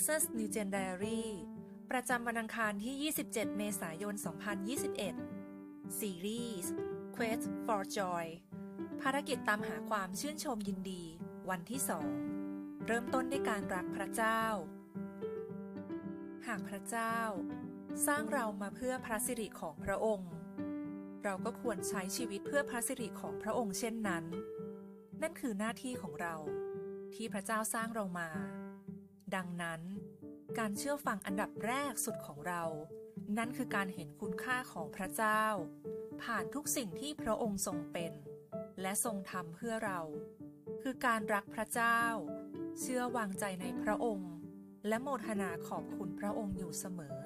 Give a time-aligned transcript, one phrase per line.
[0.00, 1.22] Texas New Gen Diary
[1.90, 4.14] ประจำวันอังคารที่ 27 เมษายน
[5.26, 6.72] 2021 ซีรีส์
[7.16, 8.26] Quest for Joy
[9.00, 11.04] ภารกิจตามหาความชื่นชมยินดี
[11.50, 12.10] วันที่สอง
[12.86, 14.42] เริ่มต้นด้วยการรักพระเจ้า
[16.46, 17.16] หากพระเจ้า
[18.06, 20.32] สร้างเรามาเพื่อพระสิริของพระองค์
[21.24, 24.24] เราก็ควรใช้ชีวิตเพื่อพระสิริของพระองค์เช่นนั้น
[25.22, 26.34] นั่นคือหน้าที่ของเรา
[27.14, 28.30] ที่พระเจ้าสร้างเรามา
[29.36, 29.80] ดังนั้น
[30.58, 32.62] การเชื่อฟังอันดับแรกสุดของเรา
[33.38, 35.44] นั่นคือการเห็นคุณค่าของพระเจ้า
[36.22, 38.12] ผ่านทุกสิ่งที่พระองค์ทรงเป็น
[38.80, 40.00] และทรงทำเพื่อเรา
[40.82, 42.00] คือการรักพระเจ้า
[42.80, 44.32] เชื่อวางใจในพระองค์
[44.88, 47.18] และโมทนาขอบคุณพระองค์อยู่เสมอ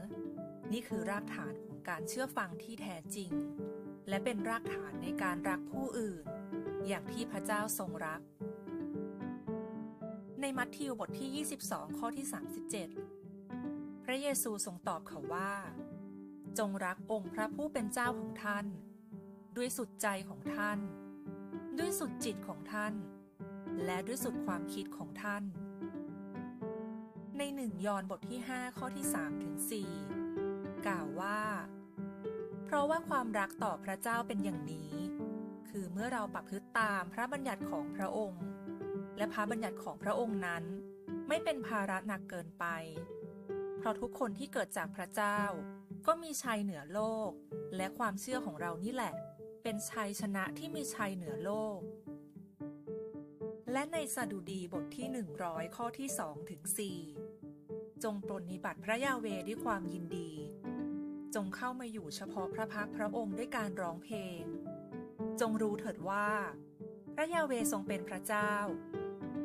[0.73, 3.30] นี่คือรากฐานของการเชื่อฟังที่แท้จริง
[4.09, 6.25] และเป็นรากฐานในการรักผู้อื่น
[6.87, 8.21] อย่างที่พระเจ้าทรงรัก
[10.41, 12.27] ในมัทธิวบทที่ 22 ข้อที่
[13.35, 15.52] 37 พระเยซูทรงตอบเขาว่า
[16.59, 18.66] จงรักองค์พระผู้เป็นเจ้าของท่าน
[19.57, 20.79] ด้วยสุดใจของท่าน
[21.79, 22.95] ด้วยสุดจิตของท่าน
[23.85, 25.43] และด้วยสุดความคิดของท่าน
[27.38, 29.57] ในหนึ่งยอห์นบทที่ 5 ข้อที่3ถึง
[30.21, 31.40] 4กล่าวว่า
[32.65, 34.93] เพราะว่าความรักต่อพระเจ้าเป็นอย่างนี้
[35.68, 38.43] คือเมื่อเราประพฤติตามพระบัญญัติของพระองค์
[39.16, 40.65] และพระบัญญัติของพระองค์นั้น
[41.29, 42.66] ไม่เป็นภาระหนักเกินไป
[43.79, 45.40] เพราะทุกคนที่เกิดจากพระเจ้า
[46.06, 47.30] ก็มีชัยเหนือโลก
[47.76, 49.15] และความเชื่อของเรานี่แหละ
[49.62, 51.80] เป็นชัยชนะที่มีชัยเหนือโลก
[53.73, 55.06] และในสดุดีบทที่
[55.43, 56.62] 100 ข้อที่2ถึง
[57.32, 60.30] 4จงปรนนิบัติพระยาเวด้วยความยินดี
[61.34, 64.43] จงเข้ามาอยู่เฉพาะพระพักพระองค์ด้วยการร้องเพลง
[65.41, 66.28] จงรู้เถิดว่า
[67.15, 68.53] พระยาเวทรงเป็นพระเจ้า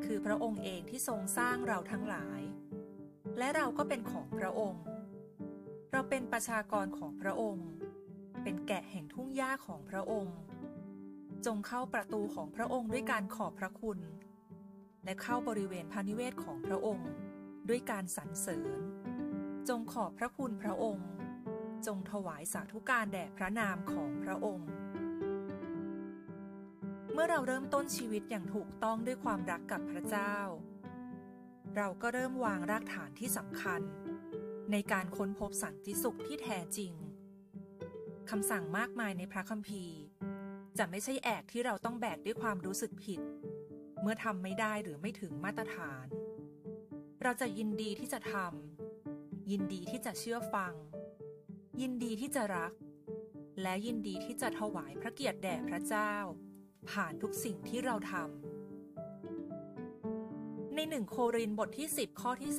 [0.04, 2.40] คือพระองค์เองที่ทรงสร้างเราทั้งหลาย
[3.38, 4.82] และเราก็เป็นของพระองค์
[5.92, 7.68] เราเป็นประชากรของพระองค์
[8.42, 10.36] เป็นแกะแห่งทุ่งหญ้าของพระองค์
[11.46, 13.98] จงเข้าประตูของพระองค์ด้วยการขอบพระคุณ
[15.04, 17.08] และเข้าบริเวณพานิเวศของพระองค์
[17.68, 18.70] ด้วยการสรรเสริญ
[19.68, 21.08] จงขอบพระคุณพระองค์
[21.86, 24.68] จงถวายสาธุการแด่พระนามของพระองค์
[27.12, 30.36] เมื่อเราเริ่มต้นชีวิตอย่างถูกต้องด้วยความรักกับพระเจ้า
[31.76, 33.80] เราก็เริ่มวางรากฐานที่สำคัญ
[34.72, 36.92] ในการค้นพบสันติสุขที่แท้จริง
[38.30, 39.98] คำสั่งมากมายในพระคัมภีร์
[40.78, 43.20] จะไม่ใช่แอกที่เราต้องแบกด้วยความรู้สึกผิด
[44.00, 46.06] เมื่อทำไม่ได้หรือไม่ถึงมาตรฐาน
[47.22, 50.74] เราจะยินดีที่จะทำยินดีที่จะเชื่อฟัง
[51.80, 52.72] ยินดีที่จะรัก
[53.62, 56.14] และยินดีที่จะถวายพระเกียรติแด่พระเจ้า
[56.90, 62.52] ผ่านทุกสิ่งที่เราทำ ในหนึ่งโครินบทที่ 10 ข้อที่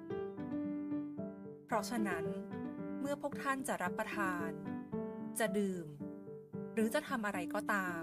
[0.00, 2.24] 31 เพราะฉะนั้น
[3.00, 4.50] เมื่อพวกท่านจะรับประทาน
[5.38, 5.86] จะดื่ม
[6.74, 8.02] หรือจะทำอะไรก็ตาม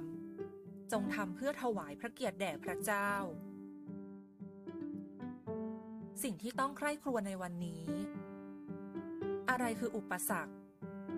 [0.91, 3.11] จงทำเพื่อถวายพระเกียรติแด่พระเจ้า
[6.23, 7.85] สิ่งที่ต้องใคร่ครวญในวันนี้
[9.49, 10.53] อะไรคืออุปสรรค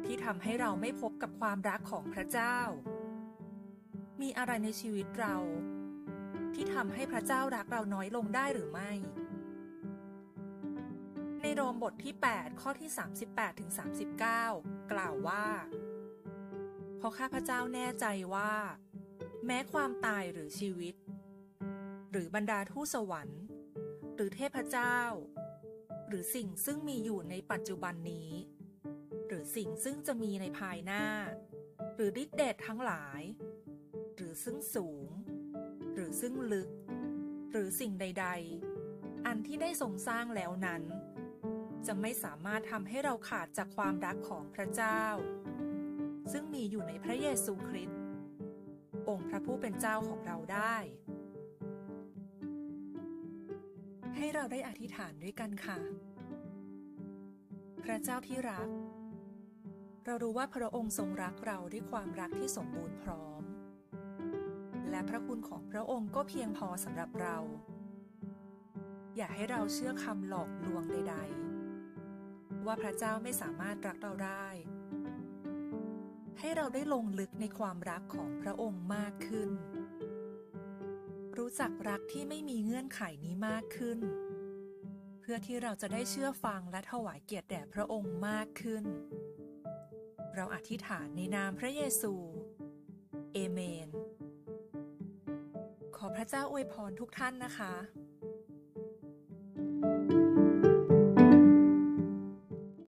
[0.05, 2.57] ที่ทำให้เราไม่พบกับความรักของพระเจ้า
[4.21, 5.35] มีอะไรในชีวิตเรา
[6.53, 8.91] ที่ทำให้พระเจ้ารักเราน้อยลงได้หรือไม่
[11.41, 12.89] ในโรมบทที่ 8 ข้อที่
[13.25, 13.71] 38ถึง
[14.31, 15.45] 39 กล่าวว่า
[16.97, 18.53] เพราะข้าพระเจ้าแน่ใจว่า
[19.45, 20.95] แม้ความตายหรือชีวิต
[22.11, 23.43] หรือบรรดาทูตสวรรค์
[24.15, 24.97] หรือเทพเจ้า
[26.07, 28.31] หรือสิ่งซึ่งมีอยู่ในปัจจุบันนี้
[29.27, 31.03] หรือสิ่งซึ่งจะมีในภายหน้า
[31.95, 33.21] หรือฤทธิเดชทั้งหลาย
[34.23, 35.09] หรือซึ่งสูง
[35.93, 36.69] หรือซึ่งลึก
[37.51, 38.27] หรือสิ่งใด
[38.75, 40.83] ๆ อันที่ได้ทรงสร้างแล้วนั้น
[41.87, 45.03] จะไม่สามารถทำให้เราขาดจากความรักของพระเจ้า
[46.31, 47.99] ซึ่งมีอยู่ในพระเยซูคริสต์
[49.09, 50.75] องค์พระผู้เป็นเจ้าของเราได้
[54.17, 55.77] ให้เราได้อธิษฐานด้วยกันค่ะ
[57.83, 58.69] พระเจ้าที่รัก
[60.05, 63.41] เรารู้ว่าพระองค์ทรงรักเราด้วยความรักที่สมบูรณ์พร้อม
[65.09, 67.37] พระคุณของพระองค์ก็เพียงพอสำหรับเรา
[69.15, 71.15] อย่าให้เราเชื่อคำหลอกลวงใด
[71.91, 74.47] ๆ ว่าพระเจ้าไม่สามารถรักเราได้
[76.39, 79.49] ให้เราได้ลงลึกในความรักของพระองค์มากขึ้น
[81.37, 83.99] รู้จักรักที่ไม่มีเงื่อนไขนี้มากขึ้น
[85.21, 88.83] เพื่อที่เราจะได้เชื่อฟังและถวายเกียรติแด่พระองค์มากขึ้น
[90.35, 92.13] เราอธิษฐานในนามพระเยซู
[93.33, 93.90] เอเมน
[96.03, 97.71] ขอพระเจ้าอวยพรทุกท่านนะคะ